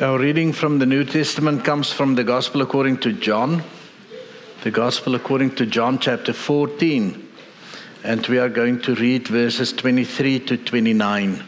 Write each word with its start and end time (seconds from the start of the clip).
Our 0.00 0.16
reading 0.16 0.52
from 0.52 0.78
the 0.78 0.86
New 0.86 1.02
Testament 1.02 1.64
comes 1.64 1.90
from 1.90 2.14
the 2.14 2.22
Gospel 2.22 2.62
according 2.62 2.98
to 2.98 3.12
John, 3.12 3.64
the 4.62 4.70
Gospel 4.70 5.16
according 5.16 5.56
to 5.56 5.66
John, 5.66 5.98
chapter 5.98 6.32
14. 6.32 7.28
And 8.04 8.24
we 8.28 8.38
are 8.38 8.48
going 8.48 8.80
to 8.82 8.94
read 8.94 9.26
verses 9.26 9.72
23 9.72 10.38
to 10.38 10.56
29. 10.56 11.42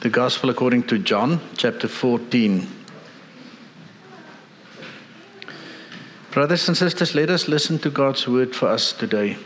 The 0.00 0.08
Gospel 0.08 0.48
according 0.48 0.84
to 0.84 0.98
John, 0.98 1.42
chapter 1.58 1.88
14. 1.88 2.66
Brothers 6.30 6.68
and 6.68 6.76
sisters, 6.76 7.14
let 7.14 7.28
us 7.28 7.48
listen 7.48 7.78
to 7.80 7.90
God's 7.90 8.26
word 8.26 8.56
for 8.56 8.68
us 8.68 8.94
today. 8.94 9.36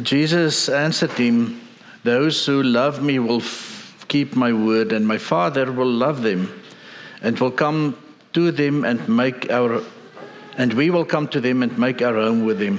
Jesus 0.00 0.70
answered 0.70 1.10
him, 1.10 1.60
Those 2.04 2.46
who 2.46 2.62
love 2.62 3.02
me 3.02 3.18
will 3.18 3.40
f- 3.40 4.04
keep 4.08 4.36
my 4.36 4.52
word, 4.52 4.92
and 4.92 5.08
my 5.08 5.18
Father 5.18 5.72
will 5.72 5.90
love 5.90 6.22
them, 6.22 6.52
and 7.22 7.38
will 7.40 7.50
come 7.50 7.96
to 8.34 8.52
them 8.52 8.84
and 8.84 9.08
make 9.08 9.50
our 9.50 9.82
and 10.56 10.72
we 10.74 10.90
will 10.90 11.04
come 11.04 11.26
to 11.28 11.40
them 11.40 11.62
and 11.62 11.76
make 11.78 12.00
our 12.00 12.14
home 12.14 12.44
with 12.44 12.58
them. 12.58 12.78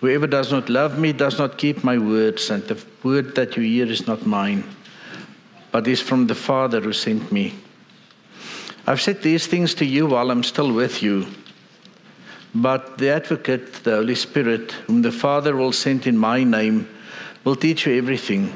Whoever 0.00 0.26
does 0.26 0.52
not 0.52 0.68
love 0.68 0.98
me 0.98 1.12
does 1.12 1.38
not 1.38 1.58
keep 1.58 1.82
my 1.82 1.98
words, 1.98 2.50
and 2.50 2.62
the 2.64 2.80
word 3.02 3.34
that 3.34 3.56
you 3.56 3.62
hear 3.62 3.86
is 3.86 4.06
not 4.06 4.26
mine, 4.26 4.62
but 5.72 5.88
is 5.88 6.00
from 6.00 6.26
the 6.26 6.34
Father 6.34 6.80
who 6.80 6.92
sent 6.92 7.32
me. 7.32 7.54
I've 8.86 9.00
said 9.00 9.22
these 9.22 9.46
things 9.46 9.74
to 9.74 9.84
you 9.84 10.06
while 10.06 10.30
I'm 10.30 10.44
still 10.44 10.72
with 10.72 11.02
you. 11.02 11.26
But 12.54 12.98
the 12.98 13.10
advocate, 13.10 13.82
the 13.84 13.96
Holy 13.96 14.14
Spirit, 14.14 14.72
whom 14.86 15.02
the 15.02 15.12
Father 15.12 15.56
will 15.56 15.72
send 15.72 16.06
in 16.06 16.16
my 16.16 16.44
name, 16.44 16.88
will 17.46 17.54
teach 17.54 17.86
you 17.86 17.96
everything 17.96 18.52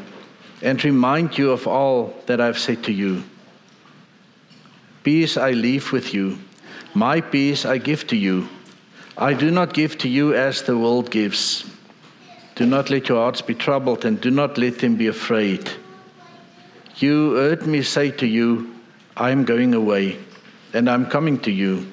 and 0.62 0.85
remind 0.85 1.39
you 1.39 1.53
of 1.53 1.69
all 1.69 2.12
that 2.27 2.41
I've 2.41 2.59
said 2.59 2.83
to 2.84 2.92
you. 2.92 3.23
Peace 5.05 5.37
I 5.37 5.53
leave 5.53 5.92
with 5.92 6.12
you, 6.12 6.39
my 6.92 7.20
peace 7.20 7.64
I 7.64 7.79
give 7.79 8.09
to 8.09 8.17
you. 8.17 8.48
I 9.17 9.33
do 9.33 9.53
not 9.53 9.75
give 9.75 9.97
to 9.98 10.09
you 10.09 10.34
as 10.34 10.62
the 10.62 10.77
world 10.77 11.12
gives. 11.12 11.64
Do 12.56 12.67
not 12.67 12.91
let 12.91 13.09
your 13.09 13.19
hearts 13.19 13.41
be 13.41 13.55
troubled 13.55 14.05
and 14.05 14.20
do 14.20 14.31
not 14.31 14.59
let 14.59 14.81
them 14.81 14.97
be 14.97 15.07
afraid. 15.07 15.70
You 16.97 17.34
heard 17.36 17.69
me 17.69 17.83
say 17.83 18.11
to 18.11 18.27
you, 18.27 18.75
I 19.17 19.31
am 19.31 19.45
going 19.45 19.73
away 19.73 20.19
and 20.75 20.91
I'm 20.91 21.07
coming 21.07 21.39
to 21.41 21.53
you. 21.53 21.86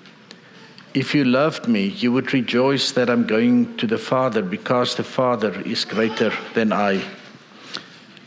If 0.98 1.14
you 1.14 1.26
loved 1.26 1.68
me, 1.68 1.90
you 1.90 2.12
would 2.12 2.34
rejoice 2.34 2.92
that 2.94 3.08
I'm 3.08 3.28
going 3.28 3.78
to 3.78 3.86
the 3.86 4.00
Father 4.00 4.42
because 4.42 4.96
the 4.96 5.04
Father 5.04 5.62
is 5.62 5.86
greater 5.86 6.34
than 6.56 6.74
I. 6.74 7.04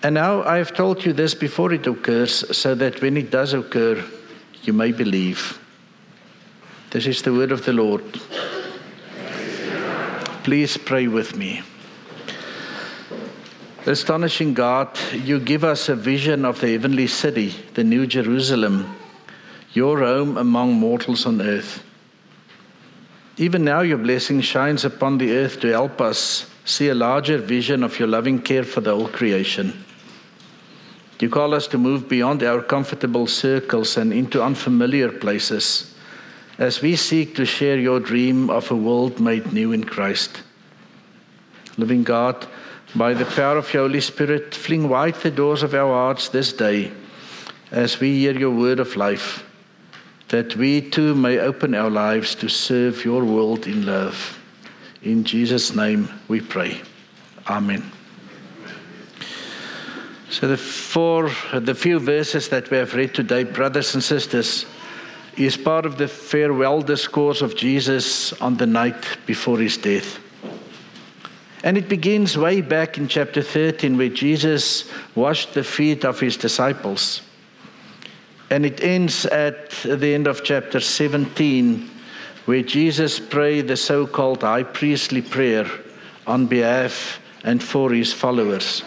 And 0.05 0.15
now 0.15 0.45
I 0.45 0.59
have 0.59 0.73
told 0.73 1.05
you 1.05 1.13
this 1.13 1.35
before 1.35 1.73
it 1.73 1.89
occurs, 1.89 2.57
so 2.57 2.77
that 2.77 3.03
when 3.03 3.17
it 3.17 3.33
does 3.33 3.55
occur, 3.55 4.05
you 4.63 4.73
may 4.73 4.93
believe. 4.93 5.59
This 6.91 7.09
is 7.09 7.23
the 7.23 7.33
word 7.33 7.51
of 7.51 7.65
the 7.65 7.73
Lord. 7.73 8.05
Please 10.45 10.77
pray 10.77 11.09
with 11.09 11.35
me. 11.35 11.63
Astonishing 13.85 14.55
God, 14.55 14.97
you 15.13 15.41
give 15.41 15.65
us 15.65 15.89
a 15.89 15.97
vision 15.97 16.45
of 16.45 16.61
the 16.61 16.71
heavenly 16.71 17.09
city, 17.09 17.53
the 17.75 17.83
New 17.83 18.07
Jerusalem, 18.07 18.95
your 19.73 19.99
home 19.99 20.39
among 20.39 20.75
mortals 20.75 21.27
on 21.27 21.43
earth. 21.43 21.83
Even 23.37 23.65
now, 23.65 23.81
your 23.81 23.99
blessing 23.99 24.41
shines 24.41 24.85
upon 24.85 25.19
the 25.19 25.33
earth 25.33 25.61
to 25.61 25.69
help 25.69 26.01
us 26.01 26.51
see 26.65 26.89
a 26.89 26.95
larger 26.95 27.39
vision 27.39 27.83
of 27.83 27.99
your 27.99 28.09
loving 28.09 28.41
care 28.41 28.65
for 28.65 28.81
the 28.81 28.95
whole 28.95 29.09
creation. 29.09 29.85
You 31.21 31.29
call 31.29 31.55
us 31.55 31.67
to 31.69 31.79
move 31.79 32.09
beyond 32.09 32.43
our 32.43 32.63
comfortable 32.63 33.27
circles 33.27 33.97
and 33.97 34.13
into 34.13 34.43
unfamiliar 34.43 35.11
places 35.11 35.95
as 36.59 36.83
we 36.83 36.97
seek 36.97 37.35
to 37.35 37.45
share 37.45 37.79
your 37.79 38.01
dream 38.01 38.51
of 38.51 38.71
a 38.71 38.77
world 38.77 39.21
made 39.21 39.53
new 39.53 39.73
in 39.73 39.85
Christ. 39.85 40.43
Living 41.77 42.05
God, 42.05 42.47
by 42.95 43.15
the 43.15 43.25
power 43.25 43.57
of 43.57 43.73
your 43.73 43.85
Holy 43.85 44.01
Spirit, 44.01 44.55
fling 44.55 44.89
wide 44.89 45.15
the 45.17 45.31
doors 45.31 45.63
of 45.63 45.75
our 45.75 45.93
hearts 45.93 46.29
this 46.29 46.53
day 46.53 46.93
as 47.71 48.01
we 48.01 48.19
hear 48.19 48.37
your 48.37 48.51
word 48.51 48.81
of 48.81 48.97
life, 48.97 49.45
that 50.31 50.55
we 50.57 50.81
too 50.81 51.15
may 51.15 51.39
open 51.39 51.75
our 51.75 51.91
lives 51.91 52.35
to 52.37 52.49
serve 52.49 53.05
your 53.05 53.25
world 53.25 53.67
in 53.67 53.85
love. 53.85 54.39
In 55.03 55.25
Jesus' 55.25 55.75
name 55.75 56.09
we 56.29 56.41
pray. 56.41 56.81
Amen. 57.49 57.91
So, 60.31 60.47
the, 60.47 60.57
four, 60.57 61.33
the 61.53 61.75
few 61.75 61.99
verses 61.99 62.49
that 62.51 62.71
we 62.71 62.77
have 62.77 62.95
read 62.95 63.13
today, 63.13 63.43
brothers 63.43 63.95
and 63.95 64.03
sisters, 64.03 64.65
is 65.37 65.57
part 65.57 65.85
of 65.85 65.99
the 65.99 66.07
farewell 66.07 66.83
discourse 66.83 67.43
of 67.43 67.57
Jesus 67.57 68.33
on 68.35 68.57
the 68.57 68.67
night 68.67 69.19
before 69.27 69.59
his 69.59 69.77
death. 69.77 70.21
And 71.65 71.77
it 71.77 71.89
begins 71.89 72.39
way 72.39 72.61
back 72.61 72.97
in 72.97 73.09
chapter 73.09 73.43
13, 73.43 73.99
where 73.99 74.09
Jesus 74.09 74.89
washed 75.17 75.55
the 75.55 75.65
feet 75.65 76.05
of 76.05 76.21
his 76.21 76.37
disciples. 76.37 77.23
And 78.51 78.67
it 78.67 78.83
ends 78.83 79.27
at 79.27 79.71
the 79.85 80.13
end 80.13 80.27
of 80.27 80.43
chapter 80.43 80.81
17, 80.81 81.89
where 82.47 82.63
Jesus 82.63 83.21
prayed 83.21 83.69
the 83.69 83.77
so 83.77 84.07
called 84.07 84.43
high 84.43 84.65
priestly 84.65 85.23
prayer 85.23 85.67
on 86.27 86.47
behalf 86.47 87.21
and 87.45 87.63
for 87.63 87.93
his 87.93 88.13
followers. 88.13 88.83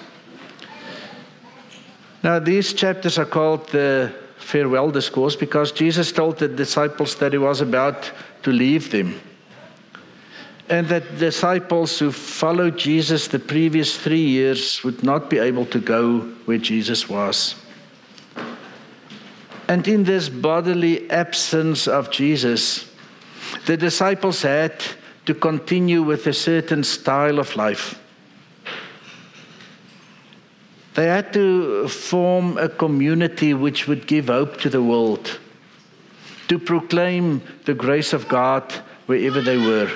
Now, 2.24 2.40
these 2.40 2.74
chapters 2.74 3.18
are 3.18 3.26
called 3.26 3.70
the 3.70 4.14
farewell 4.38 4.92
discourse 4.92 5.36
because 5.36 5.72
Jesus 5.72 6.12
told 6.12 6.40
the 6.40 6.48
disciples 6.48 7.16
that 7.16 7.32
he 7.32 7.38
was 7.38 7.62
about 7.62 8.12
to 8.44 8.52
leave 8.52 8.92
them. 8.92 9.20
And 10.70 10.88
that 10.88 11.18
disciples 11.18 12.00
who 12.00 12.12
followed 12.12 12.78
Jesus 12.78 13.28
the 13.28 13.40
previous 13.40 13.98
three 13.98 14.26
years 14.26 14.84
would 14.84 15.04
not 15.04 15.30
be 15.30 15.38
able 15.38 15.66
to 15.68 15.80
go 15.80 16.20
where 16.46 16.58
Jesus 16.58 17.10
was. 17.10 17.56
And 19.74 19.88
in 19.88 20.04
this 20.04 20.30
bodily 20.30 21.10
absence 21.10 21.88
of 21.88 22.12
Jesus, 22.12 22.88
the 23.66 23.76
disciples 23.76 24.44
had 24.44 24.76
to 25.26 25.34
continue 25.34 26.04
with 26.04 26.28
a 26.28 26.34
certain 26.34 26.84
style 26.84 27.40
of 27.40 27.56
life. 27.56 28.00
They 30.94 31.08
had 31.08 31.34
to 31.34 31.88
form 31.88 32.60
a 32.60 32.70
community 32.70 33.56
which 33.56 33.88
would 33.88 34.06
give 34.06 34.28
hope 34.28 34.58
to 34.62 34.70
the 34.70 34.84
world, 34.84 35.40
to 36.50 36.60
proclaim 36.60 37.42
the 37.66 37.74
grace 37.74 38.14
of 38.14 38.28
God 38.28 38.72
wherever 39.08 39.42
they 39.42 39.58
were. 39.58 39.90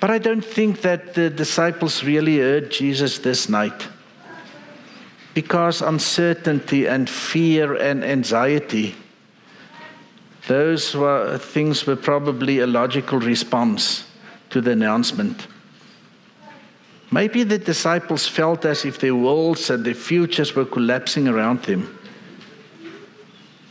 But 0.00 0.10
I 0.10 0.18
don't 0.18 0.44
think 0.44 0.82
that 0.82 1.14
the 1.14 1.30
disciples 1.30 2.04
really 2.04 2.40
heard 2.40 2.70
Jesus 2.70 3.20
this 3.20 3.48
night. 3.48 3.88
Because 5.36 5.82
uncertainty 5.82 6.86
and 6.86 7.10
fear 7.10 7.74
and 7.74 8.02
anxiety, 8.02 8.94
those 10.48 10.94
were, 10.94 11.36
things 11.36 11.86
were 11.86 11.94
probably 11.94 12.60
a 12.60 12.66
logical 12.66 13.18
response 13.18 14.06
to 14.48 14.62
the 14.62 14.70
announcement. 14.70 15.46
Maybe 17.10 17.42
the 17.42 17.58
disciples 17.58 18.26
felt 18.26 18.64
as 18.64 18.86
if 18.86 18.98
their 18.98 19.14
worlds 19.14 19.68
and 19.68 19.84
their 19.84 19.92
futures 19.92 20.56
were 20.56 20.64
collapsing 20.64 21.28
around 21.28 21.64
them. 21.64 21.98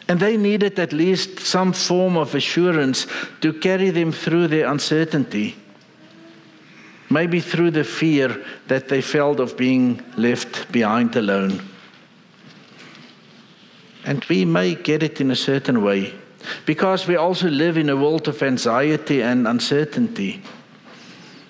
And 0.07 0.19
they 0.19 0.37
needed 0.37 0.77
at 0.77 0.93
least 0.93 1.39
some 1.39 1.73
form 1.73 2.15
of 2.15 2.35
assurance 2.35 3.07
to 3.41 3.51
carry 3.53 3.89
them 3.89 4.11
through 4.11 4.49
their 4.49 4.69
uncertainty. 4.69 5.55
Maybe 7.09 7.39
through 7.39 7.71
the 7.71 7.83
fear 7.83 8.43
that 8.67 8.87
they 8.89 9.01
felt 9.01 9.39
of 9.39 9.57
being 9.57 10.01
left 10.17 10.71
behind 10.71 11.15
alone. 11.15 11.61
And 14.05 14.23
we 14.25 14.45
may 14.45 14.75
get 14.75 15.03
it 15.03 15.21
in 15.21 15.31
a 15.31 15.35
certain 15.35 15.83
way 15.83 16.13
because 16.65 17.07
we 17.07 17.15
also 17.15 17.49
live 17.49 17.77
in 17.77 17.89
a 17.89 17.95
world 17.95 18.27
of 18.27 18.41
anxiety 18.43 19.21
and 19.21 19.47
uncertainty. 19.47 20.41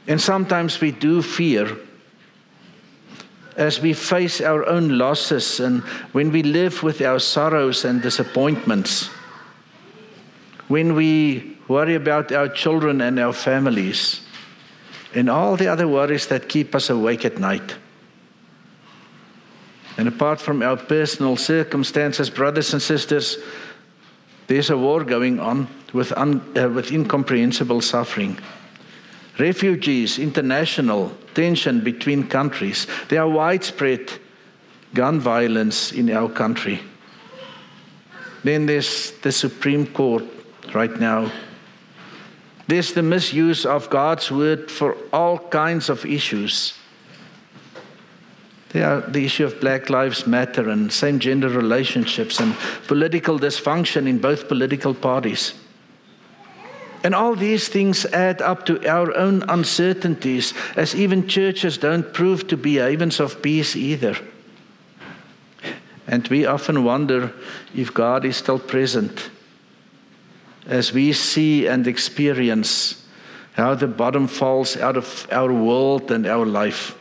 And 0.08 0.22
sometimes 0.22 0.80
we 0.80 0.92
do 0.92 1.22
fear 1.22 1.78
as 3.58 3.82
we 3.82 3.94
face 3.94 4.42
our 4.42 4.66
own 4.66 4.98
losses 4.98 5.60
and 5.60 5.82
when 6.12 6.32
we 6.32 6.44
live 6.44 6.84
with 6.84 7.02
our 7.02 7.20
sorrows 7.20 7.86
and 7.86 8.02
disappointments, 8.02 9.10
when 10.68 10.94
we 10.94 11.58
worry 11.68 11.96
about 11.96 12.32
our 12.32 12.50
children 12.50 13.02
and 13.02 13.20
our 13.20 13.34
families, 13.34 14.22
and 15.16 15.30
all 15.30 15.56
the 15.56 15.68
other 15.68 15.88
worries 15.88 16.28
that 16.28 16.50
keep 16.50 16.76
us 16.76 16.90
awake 16.90 17.26
at 17.26 17.40
night. 17.40 17.76
And 19.98 20.08
apart 20.10 20.42
from 20.42 20.62
our 20.62 20.76
personal 20.76 21.38
circumstances, 21.38 22.30
brothers 22.30 22.74
and 22.74 22.82
sisters, 22.82 23.38
there's 24.48 24.70
a 24.70 24.78
war 24.78 25.04
going 25.04 25.40
on 25.40 25.68
with, 25.94 26.12
un, 26.12 26.42
uh, 26.58 26.70
with 26.70 26.92
incomprehensible 26.92 27.82
suffering. 27.82 28.38
Refugees, 29.40 30.20
international 30.20 31.12
tension 31.34 31.82
between 31.82 32.28
countries, 32.28 32.88
There 33.08 33.22
are 33.22 33.30
widespread 33.30 34.12
gun 34.94 35.20
violence 35.20 35.92
in 35.92 36.10
our 36.12 36.30
country. 36.30 36.82
Then 38.44 38.66
there's 38.66 39.12
the 39.24 39.32
Supreme 39.32 39.88
Court 39.88 40.24
right 40.74 41.00
now. 41.00 41.32
There's 42.68 42.94
the 42.94 43.04
misuse 43.04 43.66
of 43.66 43.90
God's 43.90 44.32
word 44.32 44.72
for 44.72 44.98
all 45.14 45.38
kinds 45.38 45.90
of 45.90 46.06
issues. 46.06 46.74
There 48.70 48.90
are 48.90 49.02
the 49.02 49.24
issue 49.24 49.46
of 49.46 49.62
Black 49.62 49.90
Lives 49.90 50.26
Matter 50.26 50.70
and 50.70 50.92
same 50.92 51.20
gender 51.20 51.48
relationships 51.48 52.40
and 52.40 52.56
political 52.88 53.40
dysfunction 53.40 54.08
in 54.08 54.18
both 54.18 54.48
political 54.48 54.94
parties. 54.94 55.54
And 57.04 57.14
all 57.14 57.36
these 57.36 57.68
things 57.70 58.06
add 58.08 58.42
up 58.42 58.66
to 58.66 58.84
our 58.90 59.16
own 59.16 59.44
uncertainties, 59.48 60.56
as 60.76 60.96
even 60.96 61.28
churches 61.28 61.78
don't 61.78 62.14
prove 62.14 62.48
to 62.48 62.58
be 62.58 62.76
havens 62.76 63.20
of 63.20 63.44
peace 63.44 63.76
either. 63.76 64.18
And 66.08 66.28
we 66.30 66.48
often 66.48 66.84
wonder 66.84 67.32
if 67.76 67.94
God 67.94 68.26
is 68.26 68.38
still 68.38 68.60
present 68.60 69.30
as 70.68 70.94
we 70.94 71.14
see 71.14 71.68
and 71.68 71.88
experience 71.88 73.06
how 73.54 73.76
the 73.76 73.88
bottom 73.88 74.28
falls 74.28 74.76
out 74.78 74.98
of 74.98 75.28
our 75.32 75.54
world 75.54 76.12
and 76.12 76.28
our 76.28 76.46
life. 76.46 76.98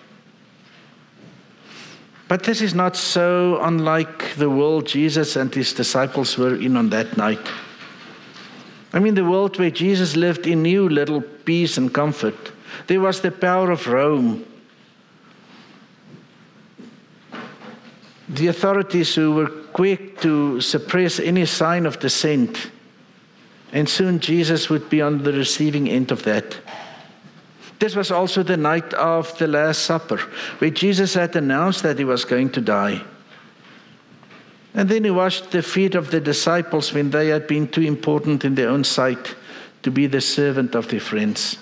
But 2.28 2.44
this 2.44 2.60
is 2.60 2.74
not 2.74 2.96
so 2.96 3.60
unlike 3.62 4.36
the 4.36 4.48
world 4.48 4.86
Jesus 4.86 5.36
and 5.36 5.54
his 5.54 5.72
disciples 5.72 6.38
were 6.38 6.54
in 6.54 6.76
on 6.76 6.90
that 6.90 7.16
night. 7.16 7.46
I 8.92 9.00
mean, 9.00 9.14
the 9.14 9.24
world 9.24 9.58
where 9.58 9.70
Jesus 9.70 10.16
lived 10.16 10.46
in 10.46 10.62
knew 10.62 10.88
little 10.88 11.20
peace 11.20 11.76
and 11.76 11.92
comfort. 11.92 12.52
There 12.86 13.00
was 13.00 13.20
the 13.20 13.32
power 13.32 13.70
of 13.70 13.86
Rome. 13.86 14.46
The 18.28 18.46
authorities 18.46 19.14
who 19.14 19.34
were 19.34 19.48
quick 19.48 20.20
to 20.20 20.60
suppress 20.60 21.18
any 21.20 21.44
sign 21.46 21.86
of 21.86 21.98
dissent. 21.98 22.70
And 23.74 23.88
soon 23.88 24.20
Jesus 24.20 24.70
would 24.70 24.88
be 24.88 25.02
on 25.02 25.24
the 25.24 25.32
receiving 25.32 25.88
end 25.88 26.12
of 26.12 26.22
that. 26.22 26.56
This 27.80 27.96
was 27.96 28.12
also 28.12 28.44
the 28.44 28.56
night 28.56 28.94
of 28.94 29.36
the 29.38 29.48
Last 29.48 29.82
Supper, 29.82 30.18
where 30.58 30.70
Jesus 30.70 31.14
had 31.14 31.34
announced 31.34 31.82
that 31.82 31.98
he 31.98 32.04
was 32.04 32.24
going 32.24 32.50
to 32.50 32.60
die. 32.60 33.02
And 34.74 34.88
then 34.88 35.02
he 35.02 35.10
washed 35.10 35.50
the 35.50 35.60
feet 35.60 35.96
of 35.96 36.12
the 36.12 36.20
disciples 36.20 36.92
when 36.92 37.10
they 37.10 37.28
had 37.28 37.48
been 37.48 37.66
too 37.66 37.82
important 37.82 38.44
in 38.44 38.54
their 38.54 38.68
own 38.68 38.84
sight 38.84 39.34
to 39.82 39.90
be 39.90 40.06
the 40.06 40.20
servant 40.20 40.76
of 40.76 40.88
their 40.88 41.00
friends. 41.00 41.58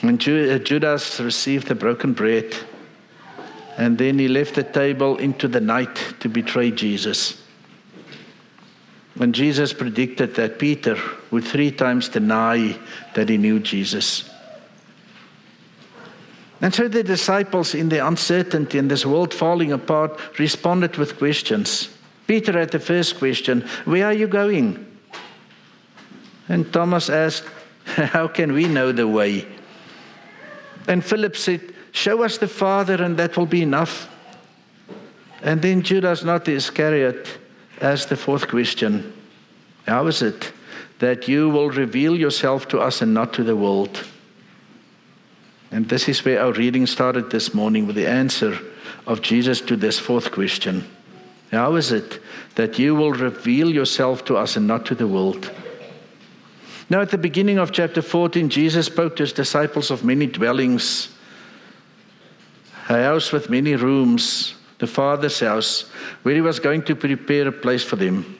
When 0.00 0.16
uh, 0.16 0.58
Judas 0.58 1.18
received 1.18 1.68
the 1.68 1.74
broken 1.74 2.12
bread, 2.12 2.54
and 3.78 3.96
then 3.96 4.18
he 4.18 4.28
left 4.28 4.54
the 4.54 4.62
table 4.62 5.16
into 5.16 5.48
the 5.48 5.60
night 5.60 6.14
to 6.20 6.28
betray 6.28 6.70
Jesus. 6.70 7.42
When 9.16 9.32
Jesus 9.32 9.72
predicted 9.72 10.34
that 10.34 10.58
Peter 10.58 10.98
would 11.30 11.44
three 11.44 11.70
times 11.70 12.08
deny 12.08 12.76
that 13.14 13.28
he 13.28 13.38
knew 13.38 13.60
Jesus. 13.60 14.28
And 16.60 16.74
so 16.74 16.88
the 16.88 17.02
disciples, 17.02 17.74
in 17.74 17.90
their 17.90 18.06
uncertainty 18.06 18.78
and 18.78 18.90
this 18.90 19.06
world 19.06 19.34
falling 19.34 19.72
apart, 19.72 20.18
responded 20.38 20.96
with 20.96 21.18
questions. 21.18 21.90
Peter 22.26 22.58
had 22.58 22.70
the 22.70 22.78
first 22.78 23.18
question 23.18 23.60
Where 23.84 24.06
are 24.06 24.12
you 24.12 24.26
going? 24.26 24.84
And 26.48 26.72
Thomas 26.72 27.08
asked, 27.10 27.44
How 27.84 28.28
can 28.28 28.52
we 28.52 28.66
know 28.66 28.92
the 28.92 29.06
way? 29.06 29.46
And 30.88 31.04
Philip 31.04 31.36
said, 31.36 31.74
Show 31.92 32.24
us 32.24 32.38
the 32.38 32.48
Father, 32.48 33.02
and 33.02 33.16
that 33.18 33.36
will 33.36 33.46
be 33.46 33.62
enough. 33.62 34.08
And 35.42 35.62
then 35.62 35.82
Judas, 35.82 36.24
not 36.24 36.44
the 36.44 36.54
Iscariot, 36.54 37.28
asked 37.84 38.08
the 38.08 38.16
fourth 38.16 38.48
question 38.48 39.12
How 39.86 40.06
is 40.06 40.22
it 40.22 40.52
that 40.98 41.28
you 41.28 41.50
will 41.50 41.70
reveal 41.70 42.16
yourself 42.16 42.66
to 42.68 42.80
us 42.80 43.02
and 43.02 43.12
not 43.12 43.32
to 43.34 43.44
the 43.44 43.56
world? 43.56 44.04
And 45.70 45.88
this 45.88 46.08
is 46.08 46.24
where 46.24 46.40
our 46.40 46.52
reading 46.52 46.86
started 46.86 47.30
this 47.30 47.52
morning 47.52 47.86
with 47.86 47.96
the 47.96 48.06
answer 48.06 48.58
of 49.06 49.22
Jesus 49.22 49.60
to 49.62 49.76
this 49.76 49.98
fourth 49.98 50.32
question 50.32 50.84
How 51.50 51.74
is 51.74 51.92
it 51.92 52.20
that 52.54 52.78
you 52.78 52.94
will 52.94 53.12
reveal 53.12 53.70
yourself 53.70 54.24
to 54.26 54.36
us 54.36 54.56
and 54.56 54.66
not 54.66 54.86
to 54.86 54.94
the 54.94 55.08
world? 55.08 55.52
Now, 56.90 57.00
at 57.00 57.10
the 57.10 57.18
beginning 57.18 57.58
of 57.58 57.72
chapter 57.72 58.02
14, 58.02 58.50
Jesus 58.50 58.86
spoke 58.86 59.16
to 59.16 59.22
his 59.22 59.32
disciples 59.32 59.90
of 59.90 60.04
many 60.04 60.26
dwellings, 60.26 61.08
a 62.88 63.02
house 63.02 63.32
with 63.32 63.48
many 63.48 63.74
rooms, 63.74 64.54
the 64.84 64.92
Father's 64.92 65.40
house, 65.40 65.82
where 66.22 66.34
he 66.34 66.40
was 66.40 66.60
going 66.60 66.82
to 66.84 66.96
prepare 66.96 67.48
a 67.48 67.52
place 67.52 67.82
for 67.82 67.96
them. 67.96 68.38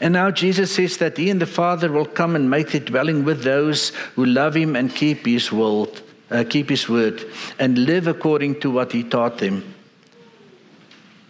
And 0.00 0.14
now 0.14 0.30
Jesus 0.30 0.74
says 0.74 0.96
that 0.98 1.18
he 1.18 1.30
and 1.30 1.40
the 1.40 1.46
Father 1.46 1.90
will 1.90 2.06
come 2.06 2.36
and 2.36 2.48
make 2.48 2.70
their 2.70 2.80
dwelling 2.80 3.24
with 3.24 3.42
those 3.42 3.90
who 4.14 4.24
love 4.24 4.54
him 4.56 4.76
and 4.76 4.94
keep 4.94 5.26
his 5.26 5.52
word 5.52 5.90
uh, 6.30 6.44
keep 6.48 6.68
his 6.68 6.88
word, 6.88 7.24
and 7.58 7.78
live 7.78 8.06
according 8.06 8.60
to 8.60 8.70
what 8.70 8.92
he 8.92 9.02
taught 9.02 9.38
them. 9.38 9.74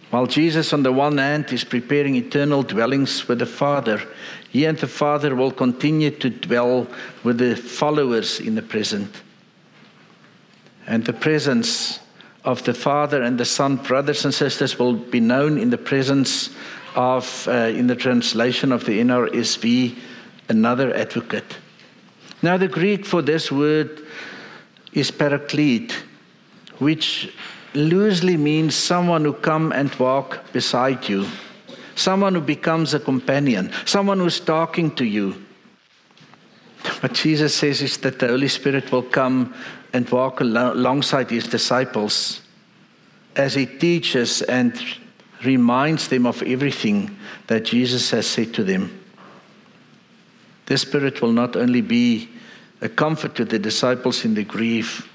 While 0.09 0.25
Jesus, 0.25 0.71
on 0.73 0.83
the 0.83 0.91
one 0.91 1.17
hand, 1.17 1.51
is 1.51 1.63
preparing 1.63 2.15
eternal 2.15 2.63
dwellings 2.63 3.27
with 3.27 3.39
the 3.39 3.45
Father, 3.45 4.01
he 4.49 4.65
and 4.65 4.77
the 4.77 4.87
Father 4.87 5.35
will 5.35 5.51
continue 5.51 6.11
to 6.11 6.29
dwell 6.29 6.87
with 7.23 7.37
the 7.37 7.55
followers 7.55 8.39
in 8.39 8.55
the 8.55 8.61
present. 8.61 9.21
And 10.87 11.03
the 11.03 11.13
presence 11.13 11.99
of 12.47 12.63
the 12.63 12.73
Father 12.73 13.21
and 13.21 13.37
the 13.37 13.43
Son, 13.43 13.75
brothers 13.75 14.23
and 14.23 14.33
sisters, 14.33 14.79
will 14.79 14.93
be 14.93 15.19
known 15.19 15.57
in 15.57 15.69
the 15.69 15.77
presence 15.77 16.49
of, 16.95 17.45
uh, 17.49 17.51
in 17.51 17.87
the 17.87 17.95
translation 17.95 18.71
of 18.71 18.85
the 18.85 19.01
NRSV, 19.01 19.97
another 20.47 20.95
advocate. 20.95 21.57
Now, 22.41 22.55
the 22.55 22.69
Greek 22.69 23.05
for 23.05 23.21
this 23.21 23.51
word 23.51 24.01
is 24.93 25.11
paraclete, 25.11 25.91
which 26.79 27.33
loosely 27.73 28.37
means 28.37 28.75
someone 28.75 29.25
who 29.25 29.33
come 29.33 29.73
and 29.73 29.93
walk 29.95 30.39
beside 30.53 31.09
you, 31.09 31.27
someone 31.95 32.33
who 32.33 32.39
becomes 32.39 32.93
a 32.93 32.99
companion, 33.01 33.73
someone 33.83 34.19
who's 34.19 34.39
talking 34.39 34.89
to 34.95 35.03
you. 35.03 35.35
What 37.01 37.13
Jesus 37.13 37.53
says 37.53 37.81
is 37.81 37.97
that 37.97 38.19
the 38.19 38.27
Holy 38.27 38.47
Spirit 38.47 38.91
will 38.91 39.03
come 39.03 39.53
and 39.93 40.09
walk 40.09 40.41
alongside 40.41 41.29
his 41.29 41.47
disciples 41.47 42.41
as 43.35 43.53
he 43.53 43.65
teaches 43.65 44.41
and 44.41 44.73
reminds 45.43 46.07
them 46.07 46.25
of 46.25 46.41
everything 46.41 47.15
that 47.47 47.65
Jesus 47.65 48.09
has 48.11 48.25
said 48.25 48.53
to 48.55 48.63
them. 48.63 48.99
The 50.65 50.77
Spirit 50.77 51.21
will 51.21 51.31
not 51.31 51.55
only 51.55 51.81
be 51.81 52.29
a 52.81 52.89
comfort 52.89 53.35
to 53.35 53.45
the 53.45 53.59
disciples 53.59 54.25
in 54.25 54.33
the 54.33 54.43
grief, 54.43 55.07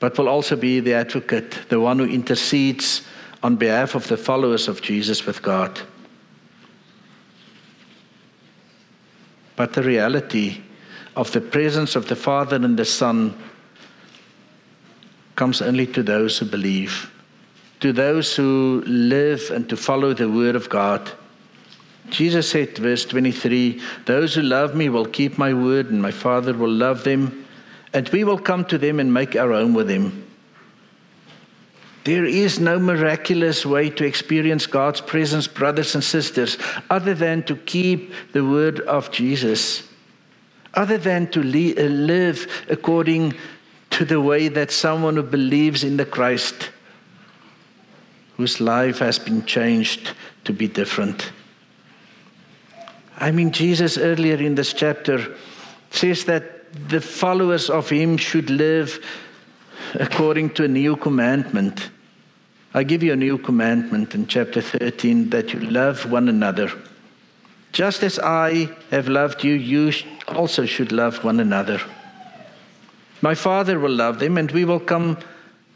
but 0.00 0.18
will 0.18 0.28
also 0.28 0.56
be 0.56 0.80
the 0.80 0.94
advocate, 0.94 1.68
the 1.68 1.80
one 1.80 1.98
who 1.98 2.04
intercedes 2.04 3.02
on 3.42 3.56
behalf 3.56 3.94
of 3.94 4.08
the 4.08 4.16
followers 4.16 4.68
of 4.68 4.82
Jesus 4.82 5.24
with 5.24 5.40
God. 5.40 5.80
But 9.54 9.72
the 9.72 9.82
reality 9.82 10.60
of 11.16 11.32
the 11.32 11.40
presence 11.40 11.96
of 11.96 12.06
the 12.08 12.14
Father 12.14 12.56
and 12.56 12.78
the 12.78 12.84
Son 12.84 13.36
comes 15.34 15.60
only 15.60 15.86
to 15.86 16.02
those 16.02 16.38
who 16.38 16.46
believe, 16.46 17.10
to 17.80 17.92
those 17.92 18.36
who 18.36 18.84
live 18.86 19.50
and 19.50 19.68
to 19.68 19.76
follow 19.76 20.12
the 20.12 20.28
Word 20.28 20.54
of 20.54 20.68
God. 20.68 21.10
Jesus 22.10 22.50
said, 22.50 22.76
verse 22.78 23.04
23 23.04 23.80
Those 24.04 24.34
who 24.34 24.42
love 24.42 24.76
me 24.76 24.88
will 24.88 25.06
keep 25.06 25.38
my 25.38 25.52
word, 25.52 25.90
and 25.90 26.00
my 26.00 26.12
Father 26.12 26.54
will 26.54 26.70
love 26.70 27.02
them, 27.02 27.46
and 27.92 28.08
we 28.10 28.22
will 28.22 28.38
come 28.38 28.64
to 28.66 28.78
them 28.78 29.00
and 29.00 29.12
make 29.12 29.34
our 29.34 29.52
home 29.52 29.74
with 29.74 29.88
them. 29.88 30.22
There 32.04 32.24
is 32.24 32.60
no 32.60 32.78
miraculous 32.78 33.66
way 33.66 33.90
to 33.90 34.04
experience 34.04 34.66
God's 34.66 35.00
presence, 35.00 35.48
brothers 35.48 35.96
and 35.96 36.04
sisters, 36.04 36.56
other 36.88 37.14
than 37.14 37.42
to 37.44 37.56
keep 37.56 38.12
the 38.32 38.44
word 38.44 38.78
of 38.80 39.10
Jesus, 39.10 39.82
other 40.76 40.98
than 40.98 41.26
to 41.30 41.40
uh, 41.40 41.88
live 41.88 42.46
according 42.68 43.34
to 43.90 44.04
the 44.04 44.20
way 44.20 44.48
that 44.48 44.70
someone 44.70 45.16
who 45.16 45.22
believes 45.22 45.82
in 45.82 45.96
the 45.96 46.04
Christ, 46.04 46.70
whose 48.36 48.60
life 48.60 48.98
has 48.98 49.18
been 49.18 49.44
changed 49.46 50.12
to 50.44 50.52
be 50.52 50.68
different. 50.68 51.32
I 53.18 53.30
mean, 53.30 53.50
Jesus 53.50 53.96
earlier 53.96 54.36
in 54.36 54.54
this 54.54 54.74
chapter 54.74 55.34
says 55.90 56.26
that 56.26 56.88
the 56.88 57.00
followers 57.00 57.70
of 57.70 57.88
him 57.88 58.18
should 58.18 58.50
live 58.50 59.02
according 59.94 60.50
to 60.50 60.64
a 60.64 60.68
new 60.68 60.96
commandment. 60.96 61.90
I 62.74 62.82
give 62.82 63.02
you 63.02 63.14
a 63.14 63.16
new 63.16 63.38
commandment 63.38 64.14
in 64.14 64.26
chapter 64.26 64.60
13 64.60 65.30
that 65.30 65.54
you 65.54 65.60
love 65.60 66.10
one 66.10 66.28
another. 66.28 66.70
Just 67.72 68.02
as 68.02 68.18
I 68.18 68.70
have 68.90 69.08
loved 69.08 69.44
you, 69.44 69.54
you 69.54 69.92
also 70.28 70.66
should 70.66 70.92
love 70.92 71.22
one 71.24 71.40
another. 71.40 71.80
My 73.22 73.34
Father 73.34 73.78
will 73.78 73.94
love 73.94 74.18
them, 74.18 74.38
and 74.38 74.50
we 74.50 74.64
will 74.64 74.80
come 74.80 75.18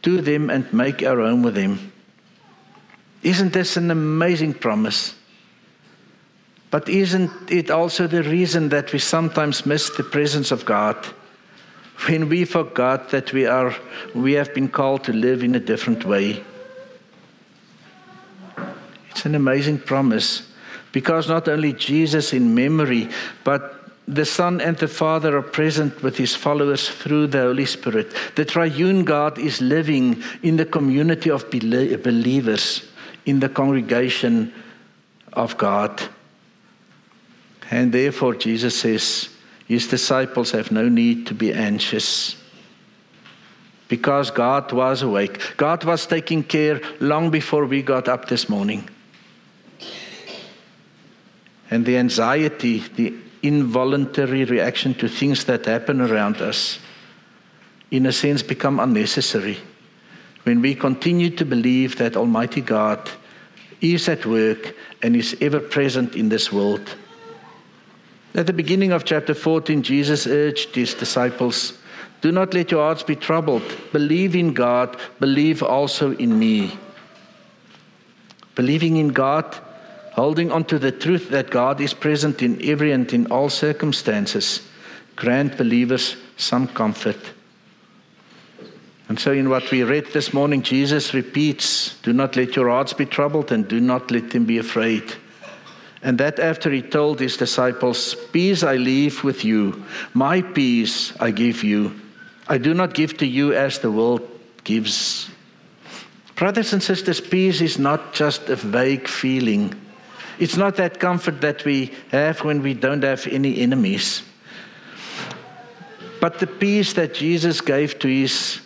to 0.02 0.20
them 0.20 0.50
and 0.50 0.72
make 0.72 1.02
our 1.02 1.18
home 1.20 1.42
with 1.42 1.54
them. 1.54 1.92
Isn't 3.22 3.52
this 3.52 3.76
an 3.76 3.90
amazing 3.90 4.54
promise? 4.54 5.14
But 6.70 6.88
isn't 6.88 7.50
it 7.50 7.70
also 7.70 8.06
the 8.06 8.22
reason 8.22 8.68
that 8.68 8.92
we 8.92 8.98
sometimes 8.98 9.66
miss 9.66 9.90
the 9.90 10.04
presence 10.04 10.50
of 10.50 10.64
God? 10.64 10.96
When 12.06 12.28
we 12.28 12.44
forgot 12.44 13.10
that 13.10 13.32
we, 13.32 13.46
are, 13.46 13.74
we 14.14 14.32
have 14.34 14.54
been 14.54 14.68
called 14.68 15.04
to 15.04 15.12
live 15.12 15.42
in 15.42 15.54
a 15.54 15.60
different 15.60 16.04
way. 16.04 16.42
It's 19.10 19.26
an 19.26 19.34
amazing 19.34 19.80
promise 19.80 20.49
because 20.92 21.28
not 21.28 21.48
only 21.48 21.72
Jesus 21.72 22.32
in 22.32 22.54
memory, 22.54 23.08
but 23.44 23.76
the 24.08 24.24
Son 24.24 24.60
and 24.60 24.76
the 24.76 24.88
Father 24.88 25.36
are 25.36 25.42
present 25.42 26.02
with 26.02 26.16
his 26.16 26.34
followers 26.34 26.88
through 26.88 27.28
the 27.28 27.42
Holy 27.42 27.66
Spirit. 27.66 28.12
The 28.34 28.44
triune 28.44 29.04
God 29.04 29.38
is 29.38 29.60
living 29.60 30.22
in 30.42 30.56
the 30.56 30.64
community 30.64 31.30
of 31.30 31.48
believers, 31.50 32.88
in 33.24 33.38
the 33.38 33.48
congregation 33.48 34.52
of 35.32 35.56
God. 35.56 36.02
And 37.70 37.92
therefore, 37.92 38.34
Jesus 38.34 38.80
says, 38.80 39.28
his 39.68 39.86
disciples 39.86 40.50
have 40.50 40.72
no 40.72 40.88
need 40.88 41.28
to 41.28 41.34
be 41.34 41.52
anxious. 41.52 42.36
Because 43.86 44.32
God 44.32 44.72
was 44.72 45.02
awake. 45.02 45.56
God 45.56 45.84
was 45.84 46.06
taking 46.06 46.42
care 46.42 46.80
long 46.98 47.30
before 47.30 47.64
we 47.66 47.80
got 47.82 48.08
up 48.08 48.26
this 48.26 48.48
morning. 48.48 48.88
And 51.70 51.86
the 51.86 51.96
anxiety, 51.96 52.80
the 52.96 53.14
involuntary 53.42 54.44
reaction 54.44 54.94
to 54.94 55.08
things 55.08 55.44
that 55.44 55.66
happen 55.66 56.00
around 56.00 56.38
us, 56.38 56.78
in 57.90 58.06
a 58.06 58.12
sense, 58.12 58.42
become 58.42 58.80
unnecessary 58.80 59.58
when 60.44 60.60
we 60.60 60.74
continue 60.74 61.30
to 61.30 61.44
believe 61.44 61.96
that 61.98 62.16
Almighty 62.16 62.60
God 62.60 63.10
is 63.80 64.08
at 64.08 64.26
work 64.26 64.74
and 65.02 65.16
is 65.16 65.36
ever 65.40 65.60
present 65.60 66.16
in 66.16 66.28
this 66.28 66.52
world. 66.52 66.96
At 68.34 68.46
the 68.46 68.52
beginning 68.52 68.92
of 68.92 69.04
chapter 69.04 69.34
14, 69.34 69.82
Jesus 69.82 70.26
urged 70.26 70.74
his 70.74 70.94
disciples 70.94 71.78
Do 72.20 72.30
not 72.30 72.52
let 72.52 72.70
your 72.70 72.82
hearts 72.82 73.02
be 73.02 73.16
troubled. 73.16 73.62
Believe 73.92 74.36
in 74.36 74.52
God, 74.52 74.96
believe 75.18 75.62
also 75.62 76.12
in 76.12 76.38
me. 76.38 76.78
Believing 78.54 78.98
in 78.98 79.08
God 79.08 79.58
holding 80.12 80.50
on 80.50 80.64
to 80.64 80.78
the 80.78 80.92
truth 80.92 81.30
that 81.30 81.50
God 81.50 81.80
is 81.80 81.94
present 81.94 82.42
in 82.42 82.62
every 82.64 82.92
and 82.92 83.12
in 83.12 83.26
all 83.26 83.48
circumstances, 83.48 84.66
grant 85.16 85.56
believers 85.56 86.16
some 86.36 86.66
comfort. 86.68 87.18
And 89.08 89.18
so, 89.18 89.32
in 89.32 89.50
what 89.50 89.70
we 89.72 89.82
read 89.82 90.06
this 90.12 90.32
morning, 90.32 90.62
Jesus 90.62 91.14
repeats, 91.14 91.96
Do 92.02 92.12
not 92.12 92.36
let 92.36 92.54
your 92.54 92.68
hearts 92.70 92.92
be 92.92 93.06
troubled 93.06 93.50
and 93.50 93.66
do 93.66 93.80
not 93.80 94.10
let 94.10 94.30
them 94.30 94.44
be 94.44 94.58
afraid. 94.58 95.02
And 96.02 96.16
that 96.18 96.38
after 96.38 96.70
he 96.70 96.80
told 96.80 97.18
his 97.18 97.36
disciples, 97.36 98.14
Peace 98.32 98.62
I 98.62 98.76
leave 98.76 99.24
with 99.24 99.44
you, 99.44 99.84
my 100.14 100.42
peace 100.42 101.12
I 101.20 101.32
give 101.32 101.64
you. 101.64 102.00
I 102.48 102.58
do 102.58 102.72
not 102.72 102.94
give 102.94 103.16
to 103.18 103.26
you 103.26 103.52
as 103.52 103.80
the 103.80 103.90
world 103.90 104.22
gives. 104.64 105.28
Brothers 106.36 106.72
and 106.72 106.82
sisters, 106.82 107.20
peace 107.20 107.60
is 107.60 107.78
not 107.78 108.14
just 108.14 108.48
a 108.48 108.56
vague 108.56 109.08
feeling. 109.08 109.74
It's 110.40 110.56
not 110.56 110.76
that 110.76 110.98
comfort 110.98 111.42
that 111.42 111.66
we 111.66 111.92
have 112.10 112.42
when 112.42 112.62
we 112.62 112.72
don't 112.72 113.04
have 113.04 113.26
any 113.26 113.60
enemies. 113.60 114.22
But 116.18 116.38
the 116.38 116.46
peace 116.46 116.94
that 116.94 117.14
Jesus 117.14 117.60
gave 117.60 117.98
to 117.98 118.08
his 118.08 118.60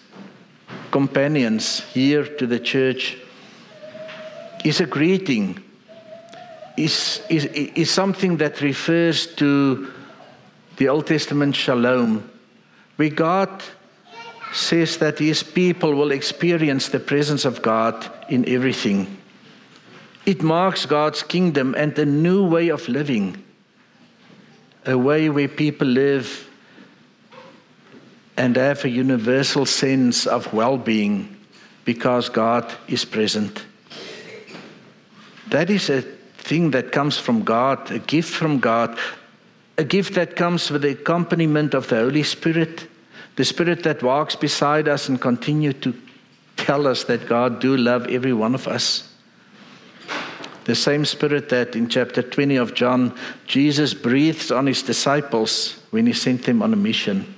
companions 0.92 1.80
here 1.92 2.24
to 2.24 2.46
the 2.46 2.60
church 2.60 3.18
is 4.64 4.80
a 4.80 4.86
greeting, 4.86 5.62
is, 6.76 7.20
is, 7.28 7.44
is 7.46 7.90
something 7.90 8.36
that 8.36 8.60
refers 8.60 9.26
to 9.34 9.92
the 10.76 10.88
Old 10.88 11.08
Testament 11.08 11.56
shalom, 11.56 12.30
where 12.96 13.10
God 13.10 13.62
says 14.52 14.98
that 14.98 15.18
his 15.18 15.42
people 15.42 15.94
will 15.94 16.12
experience 16.12 16.88
the 16.88 17.00
presence 17.00 17.44
of 17.44 17.62
God 17.62 18.08
in 18.28 18.48
everything. 18.48 19.23
It 20.26 20.42
marks 20.42 20.86
God's 20.86 21.22
kingdom 21.22 21.74
and 21.76 21.98
a 21.98 22.06
new 22.06 22.46
way 22.46 22.68
of 22.68 22.88
living, 22.88 23.42
a 24.86 24.96
way 24.96 25.28
where 25.28 25.48
people 25.48 25.86
live 25.86 26.48
and 28.36 28.56
have 28.56 28.84
a 28.84 28.88
universal 28.88 29.66
sense 29.66 30.26
of 30.26 30.52
well 30.52 30.78
being 30.78 31.36
because 31.84 32.28
God 32.28 32.72
is 32.88 33.04
present. 33.04 33.64
That 35.48 35.70
is 35.70 35.90
a 35.90 36.02
thing 36.02 36.70
that 36.70 36.90
comes 36.90 37.18
from 37.18 37.42
God, 37.42 37.90
a 37.90 37.98
gift 37.98 38.32
from 38.32 38.60
God, 38.60 38.98
a 39.76 39.84
gift 39.84 40.14
that 40.14 40.36
comes 40.36 40.70
with 40.70 40.82
the 40.82 40.90
accompaniment 40.90 41.74
of 41.74 41.88
the 41.88 41.96
Holy 41.96 42.22
Spirit, 42.22 42.86
the 43.36 43.44
Spirit 43.44 43.82
that 43.82 44.02
walks 44.02 44.36
beside 44.36 44.88
us 44.88 45.08
and 45.08 45.20
continue 45.20 45.72
to 45.74 45.94
tell 46.56 46.86
us 46.86 47.04
that 47.04 47.26
God 47.28 47.60
do 47.60 47.76
love 47.76 48.06
every 48.06 48.32
one 48.32 48.54
of 48.54 48.66
us. 48.66 49.13
The 50.64 50.74
same 50.74 51.04
spirit 51.04 51.50
that 51.50 51.76
in 51.76 51.88
chapter 51.88 52.22
20 52.22 52.56
of 52.56 52.74
John, 52.74 53.14
Jesus 53.46 53.92
breathes 53.92 54.50
on 54.50 54.66
his 54.66 54.82
disciples 54.82 55.82
when 55.90 56.06
he 56.06 56.14
sent 56.14 56.44
them 56.44 56.62
on 56.62 56.72
a 56.72 56.76
mission. 56.76 57.34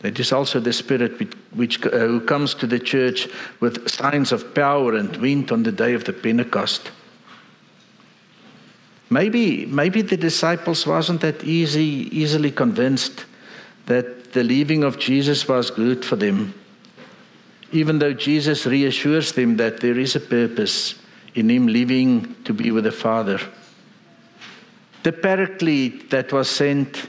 That 0.00 0.18
is 0.18 0.32
also 0.32 0.60
the 0.60 0.72
spirit 0.72 1.18
which, 1.18 1.34
which 1.52 1.86
uh, 1.86 1.90
who 1.90 2.20
comes 2.20 2.54
to 2.54 2.66
the 2.66 2.78
church 2.78 3.28
with 3.58 3.90
signs 3.90 4.32
of 4.32 4.54
power 4.54 4.94
and 4.94 5.14
wind 5.16 5.50
on 5.52 5.64
the 5.64 5.72
day 5.72 5.92
of 5.94 6.04
the 6.04 6.12
Pentecost. 6.12 6.90
Maybe, 9.10 9.66
maybe 9.66 10.02
the 10.02 10.16
disciples 10.16 10.86
wasn't 10.86 11.20
that 11.22 11.42
easy, 11.42 12.08
easily 12.16 12.52
convinced 12.52 13.26
that 13.86 14.32
the 14.32 14.44
leaving 14.44 14.84
of 14.84 15.00
Jesus 15.00 15.48
was 15.48 15.72
good 15.72 16.04
for 16.04 16.14
them. 16.14 16.54
Even 17.72 17.98
though 17.98 18.12
Jesus 18.12 18.64
reassures 18.64 19.32
them 19.32 19.56
that 19.56 19.80
there 19.80 19.98
is 19.98 20.14
a 20.14 20.20
purpose 20.20 20.99
in 21.34 21.50
him 21.50 21.66
living 21.66 22.34
to 22.44 22.52
be 22.52 22.70
with 22.70 22.84
the 22.84 22.92
Father. 22.92 23.40
The 25.02 25.12
Paraclete 25.12 26.10
that 26.10 26.32
was 26.32 26.50
sent 26.50 27.08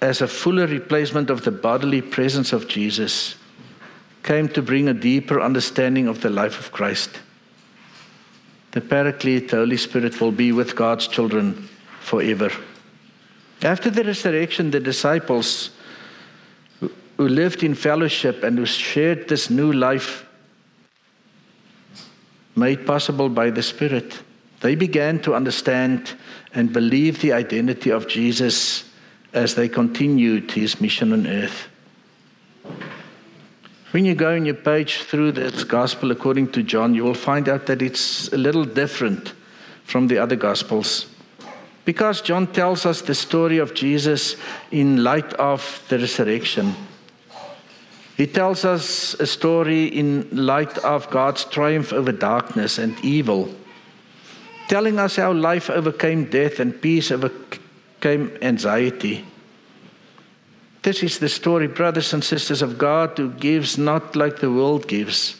as 0.00 0.20
a 0.20 0.28
fuller 0.28 0.66
replacement 0.66 1.30
of 1.30 1.44
the 1.44 1.50
bodily 1.50 2.02
presence 2.02 2.52
of 2.52 2.68
Jesus 2.68 3.36
came 4.22 4.48
to 4.48 4.62
bring 4.62 4.88
a 4.88 4.94
deeper 4.94 5.40
understanding 5.40 6.06
of 6.08 6.20
the 6.20 6.30
life 6.30 6.58
of 6.58 6.72
Christ. 6.72 7.20
The 8.72 8.80
Paraclete, 8.80 9.48
the 9.48 9.56
Holy 9.56 9.76
Spirit, 9.76 10.20
will 10.20 10.32
be 10.32 10.52
with 10.52 10.76
God's 10.76 11.08
children 11.08 11.68
forever. 12.00 12.50
After 13.62 13.90
the 13.90 14.04
resurrection, 14.04 14.70
the 14.70 14.80
disciples 14.80 15.70
who 16.80 17.28
lived 17.28 17.62
in 17.64 17.74
fellowship 17.74 18.44
and 18.44 18.58
who 18.58 18.66
shared 18.66 19.28
this 19.28 19.50
new 19.50 19.72
life 19.72 20.27
made 22.58 22.86
possible 22.86 23.28
by 23.28 23.50
the 23.50 23.62
Spirit, 23.62 24.22
they 24.60 24.74
began 24.74 25.20
to 25.22 25.34
understand 25.34 26.14
and 26.52 26.72
believe 26.72 27.20
the 27.20 27.32
identity 27.32 27.90
of 27.90 28.08
Jesus 28.08 28.90
as 29.32 29.54
they 29.54 29.68
continued 29.68 30.50
his 30.50 30.80
mission 30.80 31.12
on 31.12 31.26
earth. 31.26 31.68
When 33.92 34.04
you 34.04 34.14
go 34.14 34.30
and 34.30 34.46
you 34.46 34.54
page 34.54 35.02
through 35.02 35.32
this 35.32 35.64
gospel 35.64 36.10
according 36.10 36.52
to 36.52 36.62
John, 36.62 36.94
you 36.94 37.04
will 37.04 37.14
find 37.14 37.48
out 37.48 37.66
that 37.66 37.80
it's 37.80 38.28
a 38.32 38.36
little 38.36 38.64
different 38.64 39.32
from 39.84 40.08
the 40.08 40.18
other 40.18 40.36
gospels. 40.36 41.06
Because 41.86 42.20
John 42.20 42.48
tells 42.48 42.84
us 42.84 43.00
the 43.00 43.14
story 43.14 43.56
of 43.56 43.72
Jesus 43.72 44.36
in 44.70 45.02
light 45.02 45.32
of 45.34 45.82
the 45.88 45.98
resurrection. 45.98 46.74
He 48.18 48.26
tells 48.26 48.64
us 48.64 49.14
a 49.14 49.26
story 49.28 49.86
in 49.86 50.28
light 50.32 50.76
of 50.78 51.08
God's 51.08 51.44
triumph 51.44 51.92
over 51.92 52.10
darkness 52.10 52.76
and 52.76 52.98
evil, 53.04 53.54
telling 54.66 54.98
us 54.98 55.14
how 55.14 55.32
life 55.32 55.70
overcame 55.70 56.24
death 56.24 56.58
and 56.58 56.82
peace 56.82 57.12
overcame 57.12 58.36
anxiety. 58.42 59.24
This 60.82 61.04
is 61.04 61.20
the 61.20 61.28
story, 61.28 61.68
brothers 61.68 62.12
and 62.12 62.24
sisters, 62.24 62.60
of 62.60 62.76
God 62.76 63.16
who 63.16 63.30
gives 63.30 63.78
not 63.78 64.16
like 64.16 64.40
the 64.40 64.50
world 64.50 64.88
gives, 64.88 65.36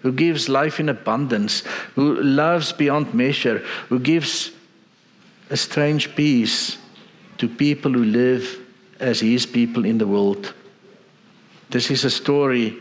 who 0.00 0.10
gives 0.10 0.48
life 0.48 0.80
in 0.80 0.88
abundance, 0.88 1.64
who 1.96 2.14
loves 2.22 2.72
beyond 2.72 3.12
measure, 3.12 3.58
who 3.90 3.98
gives 3.98 4.52
a 5.50 5.56
strange 5.58 6.16
peace 6.16 6.78
to 7.36 7.46
people 7.46 7.92
who 7.92 8.04
live 8.04 8.58
as 9.00 9.20
His 9.20 9.44
people 9.44 9.84
in 9.84 9.98
the 9.98 10.06
world. 10.06 10.54
This 11.70 11.90
is 11.90 12.04
a 12.04 12.10
story, 12.10 12.76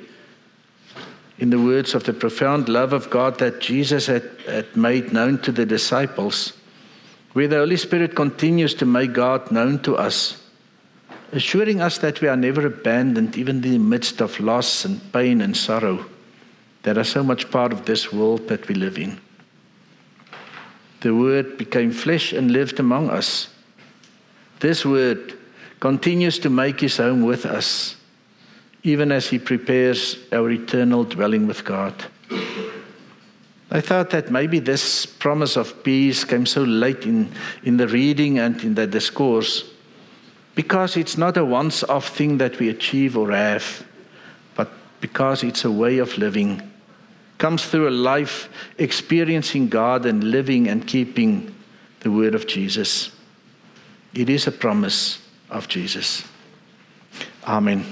in 1.37 1.49
the 1.49 1.59
words 1.59 1.93
of 1.95 2.03
the 2.03 2.13
profound 2.13 2.69
love 2.69 2.93
of 2.93 3.09
God 3.09 3.39
that 3.39 3.59
Jesus 3.59 4.07
had, 4.07 4.23
had 4.47 4.75
made 4.75 5.11
known 5.11 5.37
to 5.39 5.51
the 5.51 5.65
disciples, 5.65 6.53
where 7.33 7.47
the 7.47 7.57
Holy 7.57 7.77
Spirit 7.77 8.15
continues 8.15 8.73
to 8.75 8.85
make 8.85 9.13
God 9.13 9.51
known 9.51 9.79
to 9.79 9.97
us, 9.97 10.41
assuring 11.33 11.81
us 11.81 11.97
that 11.97 12.21
we 12.21 12.27
are 12.27 12.37
never 12.37 12.65
abandoned, 12.65 13.35
even 13.37 13.57
in 13.57 13.61
the 13.61 13.77
midst 13.77 14.21
of 14.21 14.39
loss 14.39 14.85
and 14.85 15.01
pain 15.11 15.41
and 15.41 15.57
sorrow. 15.57 16.05
that 16.85 16.99
are 16.99 17.03
so 17.03 17.23
much 17.23 17.49
part 17.49 17.73
of 17.73 17.85
this 17.85 18.13
world 18.13 18.47
that 18.47 18.67
we 18.67 18.75
live 18.75 18.99
in. 18.99 19.19
The 21.01 21.15
Word 21.15 21.57
became 21.57 21.91
flesh 21.91 22.31
and 22.31 22.51
lived 22.51 22.79
among 22.79 23.09
us. 23.09 23.49
This 24.59 24.85
Word 24.85 25.33
continues 25.79 26.37
to 26.39 26.49
make 26.51 26.79
His 26.79 26.97
home 26.97 27.23
with 27.23 27.45
us, 27.45 27.95
even 28.85 29.11
as 29.11 29.27
He 29.27 29.39
prepares 29.39 30.17
our 30.31 30.49
eternal 30.51 31.03
dwelling 31.03 31.47
with 31.47 31.65
God. 31.65 31.93
I 33.71 33.81
thought 33.81 34.11
that 34.11 34.31
maybe 34.31 34.59
this 34.59 35.05
promise 35.05 35.57
of 35.57 35.83
peace 35.83 36.23
came 36.23 36.45
so 36.45 36.61
late 36.61 37.03
in, 37.05 37.31
in 37.63 37.77
the 37.77 37.87
reading 37.87 38.37
and 38.39 38.63
in 38.63 38.75
the 38.75 38.85
discourse 38.85 39.69
because 40.53 40.95
it's 40.95 41.17
not 41.17 41.35
a 41.35 41.43
once 41.43 41.83
off 41.83 42.09
thing 42.09 42.37
that 42.37 42.59
we 42.59 42.69
achieve 42.69 43.17
or 43.17 43.31
have, 43.31 43.85
but 44.55 44.69
because 45.01 45.43
it's 45.43 45.65
a 45.65 45.71
way 45.71 45.97
of 45.97 46.17
living. 46.17 46.61
Comes 47.39 47.65
through 47.65 47.89
a 47.89 47.91
life 47.91 48.47
experiencing 48.77 49.67
God 49.67 50.05
and 50.05 50.23
living 50.23 50.69
and 50.69 50.87
keeping 50.87 51.53
the 52.01 52.11
word 52.11 52.35
of 52.35 52.47
Jesus. 52.47 53.11
It 54.13 54.29
is 54.29 54.47
a 54.47 54.51
promise 54.51 55.19
of 55.49 55.67
Jesus. 55.67 56.23
Amen. 57.45 57.83